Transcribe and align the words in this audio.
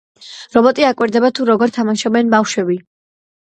რობოტი 0.55 0.87
აკვირდება, 0.87 1.31
თუ 1.41 1.47
როგორ 1.51 1.77
თამაშობენ 1.77 2.35
ბავშვები. 2.37 2.83